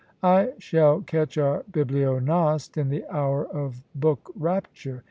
I 0.23 0.53
shall 0.57 1.01
catch 1.01 1.37
our 1.37 1.63
bibliognoste 1.71 2.75
in 2.75 2.89
the 2.89 3.05
hour 3.15 3.45
of 3.45 3.83
book 3.93 4.31
rapture! 4.35 4.99